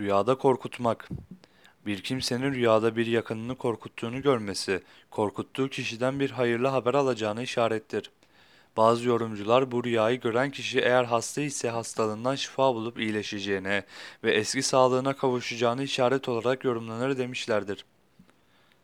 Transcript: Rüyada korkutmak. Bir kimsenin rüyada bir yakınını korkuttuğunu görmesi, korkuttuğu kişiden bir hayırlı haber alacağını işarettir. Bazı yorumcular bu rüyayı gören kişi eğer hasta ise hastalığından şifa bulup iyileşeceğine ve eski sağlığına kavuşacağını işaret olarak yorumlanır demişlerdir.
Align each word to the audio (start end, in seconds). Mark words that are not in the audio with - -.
Rüyada 0.00 0.34
korkutmak. 0.38 1.08
Bir 1.86 2.02
kimsenin 2.02 2.52
rüyada 2.54 2.96
bir 2.96 3.06
yakınını 3.06 3.54
korkuttuğunu 3.54 4.22
görmesi, 4.22 4.82
korkuttuğu 5.10 5.68
kişiden 5.68 6.20
bir 6.20 6.30
hayırlı 6.30 6.68
haber 6.68 6.94
alacağını 6.94 7.42
işarettir. 7.42 8.10
Bazı 8.76 9.08
yorumcular 9.08 9.70
bu 9.70 9.84
rüyayı 9.84 10.20
gören 10.20 10.50
kişi 10.50 10.80
eğer 10.80 11.04
hasta 11.04 11.40
ise 11.40 11.70
hastalığından 11.70 12.34
şifa 12.34 12.74
bulup 12.74 13.00
iyileşeceğine 13.00 13.84
ve 14.24 14.34
eski 14.34 14.62
sağlığına 14.62 15.16
kavuşacağını 15.16 15.82
işaret 15.82 16.28
olarak 16.28 16.64
yorumlanır 16.64 17.18
demişlerdir. 17.18 17.84